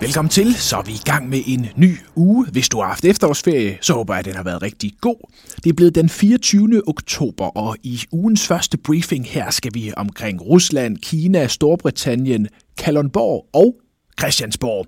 [0.00, 2.46] Velkommen til, så er vi i gang med en ny uge.
[2.46, 5.30] Hvis du har haft efterårsferie, så håber jeg, at den har været rigtig god.
[5.64, 6.82] Det er blevet den 24.
[6.86, 12.48] oktober, og i ugens første briefing her skal vi omkring Rusland, Kina, Storbritannien,
[12.78, 13.76] Kalundborg og
[14.20, 14.86] Christiansborg.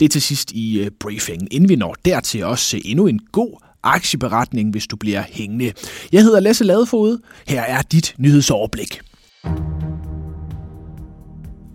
[0.00, 1.48] Det er til sidst i øh, briefingen.
[1.50, 5.72] Inden vi når dertil også endnu en god aktieberetning, hvis du bliver hængende.
[6.12, 7.18] Jeg hedder Lasse Ladefod.
[7.46, 9.00] Her er dit nyhedsoverblik.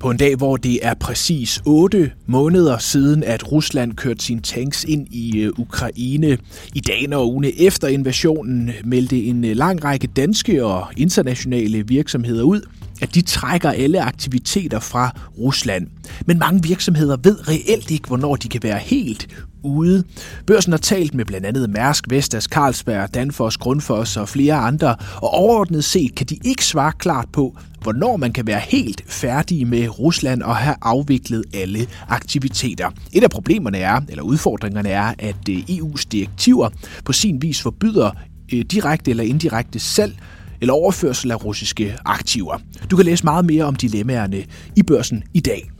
[0.01, 4.83] På en dag, hvor det er præcis 8 måneder siden, at Rusland kørte sine tanks
[4.83, 6.37] ind i øh, Ukraine.
[6.73, 12.43] I dagen og ugen efter invasionen meldte en øh, lang række danske og internationale virksomheder
[12.43, 12.61] ud,
[13.01, 15.87] at de trækker alle aktiviteter fra Rusland.
[16.25, 19.27] Men mange virksomheder ved reelt ikke, hvornår de kan være helt
[19.63, 20.03] ude.
[20.47, 25.29] Børsen har talt med blandt andet Mærsk, Vestas, Carlsberg, Danfoss, Grundfos og flere andre, og
[25.29, 29.99] overordnet set kan de ikke svare klart på, hvornår man kan være helt færdig med
[29.99, 32.89] Rusland og have afviklet alle aktiviteter.
[33.13, 36.69] Et af problemerne er, eller udfordringerne er, at øh, EU's direktiver
[37.05, 38.11] på sin vis forbyder
[38.53, 40.17] øh, direkte eller indirekte salg
[40.61, 42.57] eller overførsel af russiske aktiver.
[42.91, 44.43] Du kan læse meget mere om dilemmaerne
[44.75, 45.71] i børsen i dag.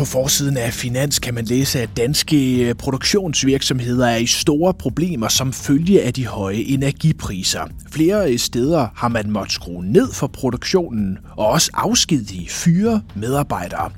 [0.00, 5.28] På forsiden af Finans kan man læse, at danske øh, produktionsvirksomheder er i store problemer
[5.28, 7.60] som følge af de høje energipriser.
[7.92, 13.90] Flere øh, steder har man måttet skrue ned for produktionen og også afskedige fyre medarbejdere.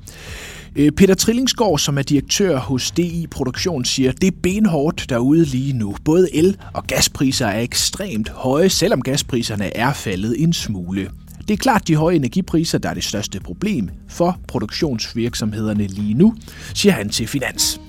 [0.76, 5.72] Øh, Peter Trillingsgaard, som er direktør hos DI Produktion, siger, det er benhårdt derude lige
[5.72, 5.96] nu.
[6.04, 11.10] Både el- og gaspriser er ekstremt høje, selvom gaspriserne er faldet en smule.
[11.48, 16.34] Det er klart de høje energipriser, der er det største problem for produktionsvirksomhederne lige nu,
[16.74, 17.80] siger han til Finans.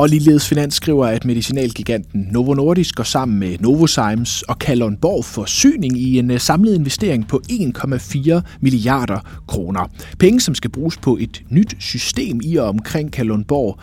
[0.00, 5.98] Og ligeledes Finans skriver, at medicinalgiganten Novo Nordisk går sammen med Novozymes og Kalundborg Forsyning
[5.98, 9.90] i en øh, samlet investering på 1,4 milliarder kroner.
[10.18, 13.78] Penge, som skal bruges på et nyt system i og omkring Kalundborg,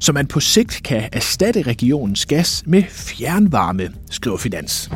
[0.00, 4.90] så man på sigt kan erstatte regionens gas med fjernvarme, skriver Finans.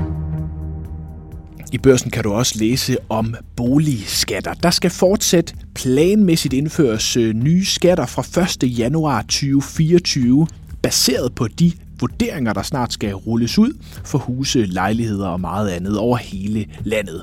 [1.73, 4.55] I børsen kan du også læse om boligskatter.
[4.55, 8.79] Der skal fortsat planmæssigt indføres øh, nye skatter fra 1.
[8.79, 10.47] januar 2024,
[10.85, 13.73] baseret på de vurderinger, der snart skal rulles ud
[14.05, 17.23] for huse, lejligheder og meget andet over hele landet.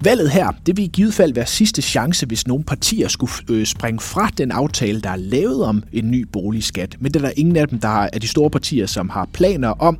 [0.00, 3.66] Valget her, det vil i givet fald være sidste chance, hvis nogle partier skulle øh,
[3.66, 6.96] springe fra den aftale, der er lavet om en ny boligskat.
[7.00, 9.68] Men det er der ingen af dem, der er de store partier, som har planer
[9.68, 9.98] om,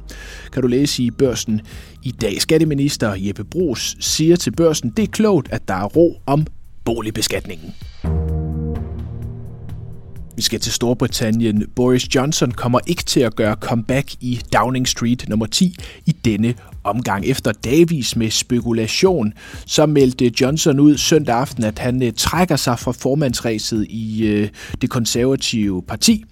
[0.52, 1.60] kan du læse i børsen
[2.02, 2.40] i dag.
[2.40, 6.46] Skatteminister Jeppe Brugs siger til børsen, det er klogt, at der er ro om
[6.84, 7.74] boligbeskatningen.
[10.36, 11.64] Vi skal til Storbritannien.
[11.74, 15.76] Boris Johnson kommer ikke til at gøre comeback i Downing Street nummer 10
[16.06, 16.54] i denne
[16.84, 17.26] omgang.
[17.26, 19.32] Efter dagvis med spekulation,
[19.66, 24.48] så meldte Johnson ud søndag aften, at han øh, trækker sig fra formandsræset i øh,
[24.82, 26.24] det konservative parti.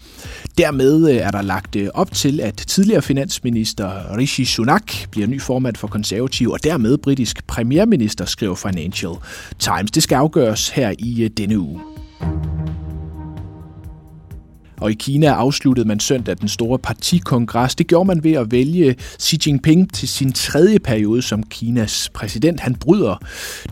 [0.58, 5.76] Dermed øh, er der lagt op til, at tidligere finansminister Rishi Sunak bliver ny formand
[5.76, 9.12] for konservative, og dermed britisk premierminister, skriver Financial
[9.58, 9.90] Times.
[9.90, 11.80] Det skal afgøres her i denne uge.
[14.80, 17.74] Og i Kina afsluttede man søndag den store partikongres.
[17.74, 22.60] Det gjorde man ved at vælge Xi Jinping til sin tredje periode som Kinas præsident.
[22.60, 23.16] Han bryder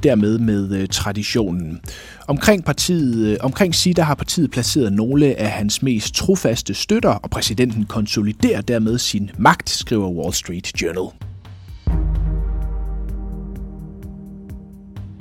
[0.03, 1.81] dermed med øh, traditionen.
[2.29, 7.11] Omkring, partiet, øh, omkring Xi der har partiet placeret nogle af hans mest trofaste støtter,
[7.11, 11.28] og præsidenten konsoliderer dermed sin magt, skriver Wall Street Journal.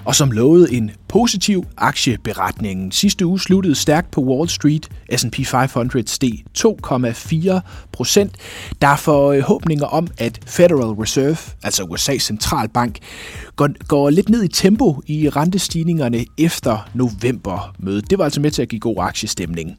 [0.08, 2.94] Og som lovede en positiv aktieberetning.
[2.94, 4.90] Sidste uge sluttede stærkt på Wall Street.
[5.16, 7.60] S&P 500 steg 2,4
[7.92, 8.36] procent.
[8.82, 13.00] Der er forhåbninger om, at Federal Reserve, altså USA's centralbank,
[13.56, 18.10] går, går lidt ned i tempo i rentestigningerne efter novembermødet.
[18.10, 19.78] Det var altså med til at give god aktiestemning.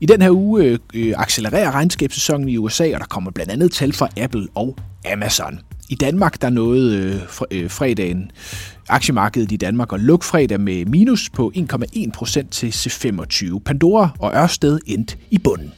[0.00, 3.72] I den her uge øh, øh accelererer regnskabssæsonen i USA, og der kommer blandt andet
[3.72, 4.76] tal fra Apple og
[5.12, 5.60] Amazon.
[5.90, 6.96] I Danmark der nåede
[7.50, 8.30] øh, øh, fredagen
[8.88, 13.58] aktiemarkedet i Danmark og lukke fredag med minus på 1,1 procent til C25.
[13.58, 15.72] Pandora og Ørsted endte i bunden.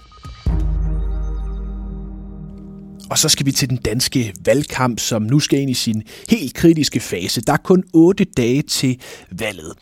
[3.10, 6.54] Og så skal vi til den danske valgkamp, som nu skal ind i sin helt
[6.54, 7.40] kritiske fase.
[7.40, 9.72] Der er kun 8 dage til valget.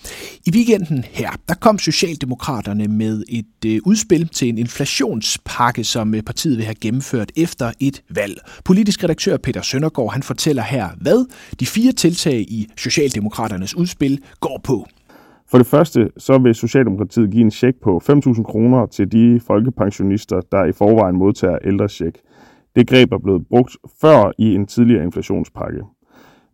[0.47, 6.23] I weekenden her, der kom Socialdemokraterne med et øh, udspil til en inflationspakke, som øh,
[6.23, 8.41] partiet vil have gennemført efter et valg.
[8.65, 11.27] Politisk redaktør Peter Søndergaard, han fortæller her, hvad
[11.61, 14.87] de fire tiltag i Socialdemokraternes udspil går på.
[15.51, 20.41] For det første, så vil Socialdemokratiet give en check på 5.000 kroner til de folkepensionister,
[20.53, 22.19] der i forvejen modtager ældrecheck.
[22.79, 25.83] Det greb er blevet brugt før i en tidligere inflationspakke.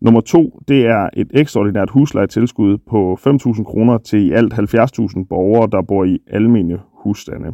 [0.01, 5.69] Nummer to, det er et ekstraordinært huslejetilskud på 5.000 kroner til i alt 70.000 borgere,
[5.73, 7.53] der bor i almene husstande.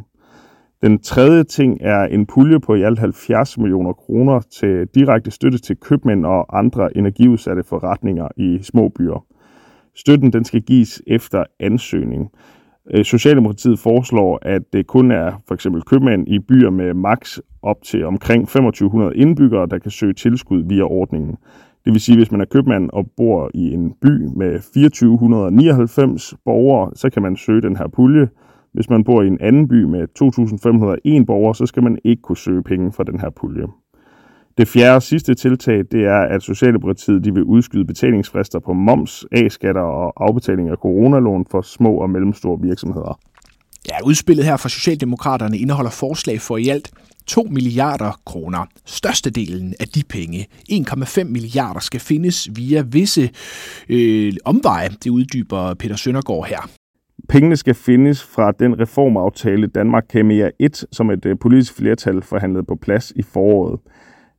[0.82, 5.58] Den tredje ting er en pulje på i alt 70 millioner kroner til direkte støtte
[5.58, 9.26] til købmænd og andre energiudsatte forretninger i små byer.
[9.94, 12.30] Støtten den skal gives efter ansøgning.
[12.94, 17.82] Øh, Socialdemokratiet foreslår, at det kun er for eksempel købmænd i byer med maks op
[17.82, 21.36] til omkring 2500 indbyggere, der kan søge tilskud via ordningen.
[21.84, 26.34] Det vil sige, at hvis man er købmand og bor i en by med 2499
[26.44, 28.28] borgere, så kan man søge den her pulje.
[28.72, 32.36] Hvis man bor i en anden by med 2501 borgere, så skal man ikke kunne
[32.36, 33.66] søge penge fra den her pulje.
[34.60, 39.24] Det fjerde og sidste tiltag, det er, at Socialdemokratiet de vil udskyde betalingsfrister på moms,
[39.32, 43.18] A-skatter og afbetaling af coronalån for små og mellemstore virksomheder.
[43.88, 46.90] Ja, udspillet her fra Socialdemokraterne indeholder forslag for i alt
[47.26, 48.66] 2 milliarder kroner.
[48.84, 53.30] Størstedelen af de penge, 1,5 milliarder, skal findes via visse
[53.88, 54.88] øh, omveje.
[55.04, 56.70] Det uddyber Peter Søndergaard her.
[57.28, 62.22] Pengene skal findes fra den reformaftale Danmark kan mere 1, som et øh, politisk flertal
[62.22, 63.80] forhandlede på plads i foråret.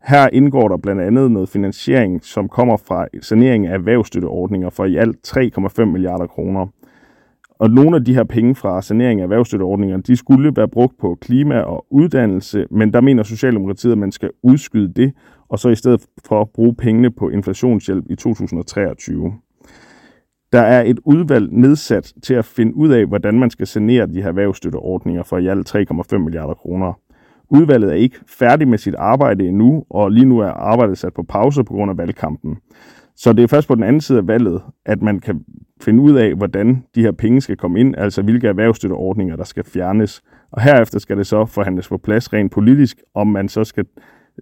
[0.04, 4.96] Her indgår der blandt andet noget finansiering, som kommer fra sanering af erhvervsstøtteordninger for i
[4.96, 6.68] alt 3,5 milliarder kroner.
[7.60, 11.18] Og nogle af de her penge fra sanering af erhvervsstøtteordninger, de skulle være brugt på
[11.22, 15.14] klima og uddannelse, men der mener Socialdemokratiet, at man skal udskyde det,
[15.50, 19.34] og så i stedet for bruge pengene på inflationshjælp i 2023.
[20.52, 24.22] Der er et udvalg nedsat til at finde ud af, hvordan man skal sanere de
[24.22, 26.94] her erhvervsstøtteordninger for i alt 3,5 milliarder kroner.
[27.52, 31.24] Udvalget er ikke færdig med sit arbejde endnu, og lige nu er arbejdet sat på
[31.24, 32.58] pause på grund af valgkampen.
[33.16, 35.46] Så det er først på den anden side af valget, at man kan
[35.82, 39.64] finde ud af, hvordan de her penge skal komme ind, altså hvilke erhvervsstøtteordninger, der skal
[39.64, 40.22] fjernes.
[40.52, 43.86] Og herefter skal det så forhandles på plads rent politisk, om man så skal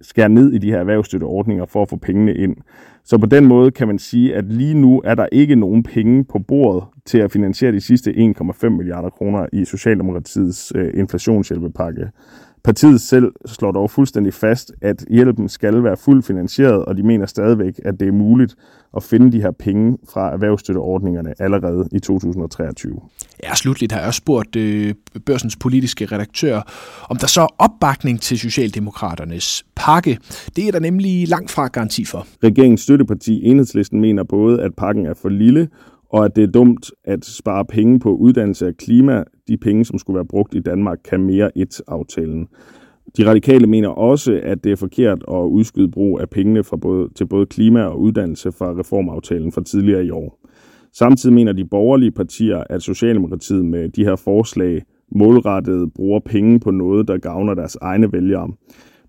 [0.02, 2.56] skære ned i de her erhvervsstøtteordninger for at få pengene ind.
[3.04, 6.24] Så på den måde kan man sige, at lige nu er der ikke nogen penge
[6.24, 12.10] på bordet til at finansiere de sidste 1,5 milliarder kroner i Socialdemokratiets øh, inflationshjælpepakke.
[12.64, 17.26] Partiet selv slår dog fuldstændig fast, at hjælpen skal være fuldt finansieret, og de mener
[17.26, 18.54] stadigvæk, at det er muligt
[18.96, 23.00] at finde de her penge fra erhvervsstøtteordningerne allerede i 2023.
[23.42, 24.94] Ja, slutligt har jeg også spurgt øh,
[25.26, 26.60] børsens politiske redaktør,
[27.10, 30.18] om der så er opbakning til Socialdemokraternes pakke.
[30.56, 32.26] Det er der nemlig langt fra garanti for.
[32.44, 35.68] Regeringens støtteparti Enhedslisten mener både, at pakken er for lille,
[36.10, 39.98] og at det er dumt at spare penge på uddannelse af klima, de penge, som
[39.98, 42.48] skulle være brugt i Danmark, kan mere et aftalen.
[43.16, 47.08] De radikale mener også, at det er forkert at udskyde brug af pengene fra både,
[47.14, 50.38] til både klima og uddannelse fra reformaftalen fra tidligere i år.
[50.92, 54.82] Samtidig mener de borgerlige partier, at Socialdemokratiet med de her forslag
[55.12, 58.52] målrettet bruger penge på noget, der gavner deres egne vælgere.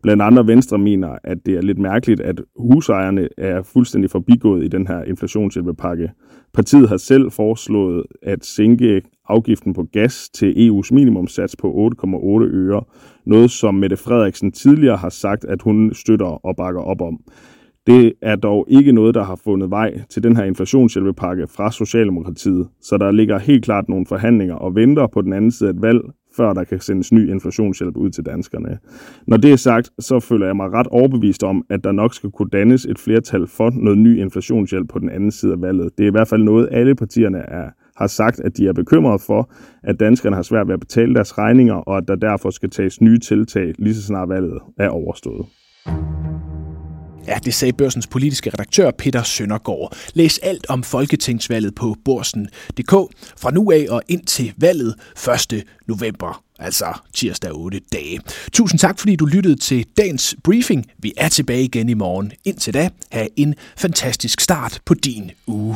[0.02, 4.68] Blandt andre Venstre mener, at det er lidt mærkeligt, at husejerne er fuldstændig forbigået i
[4.68, 6.12] den her inflationshjælpepakke.
[6.54, 12.84] Partiet har selv foreslået at sænke afgiften på gas til EU's minimumsats på 8,8 øre.
[13.26, 17.20] Noget som Mette Frederiksen tidligere har sagt, at hun støtter og bakker op om.
[17.88, 22.68] Det er dog ikke noget, der har fundet vej til den her inflationshjælpepakke fra Socialdemokratiet,
[22.82, 25.82] så der ligger helt klart nogle forhandlinger og venter på den anden side af et
[25.82, 26.02] valg,
[26.38, 28.78] før der kan sendes ny inflationshjælp ud til danskerne.
[29.28, 32.32] Når det er sagt, så føler jeg mig ret overbevist om, at der nok skal
[32.32, 35.98] kunne dannes et flertal for noget ny inflationshjælp på den anden side af valget.
[35.98, 39.20] Det er i hvert fald noget, alle partierne er, har sagt, at de er bekymrede
[39.20, 39.52] for,
[39.84, 43.02] at danskerne har svært ved at betale deres regninger, og at der derfor skal tages
[43.02, 45.46] nye tiltag, lige så snart valget er overstået.
[47.28, 49.98] Ja, det sagde børsens politiske redaktør Peter Søndergaard.
[50.14, 52.92] Læs alt om folketingsvalget på borsen.dk
[53.38, 54.96] fra nu af og ind til valget
[55.52, 55.64] 1.
[55.88, 58.20] november, altså tirsdag 8 dage.
[58.54, 60.86] Tusind tak, fordi du lyttede til dagens briefing.
[60.98, 62.32] Vi er tilbage igen i morgen.
[62.46, 65.76] Indtil da, have en fantastisk start på din uge.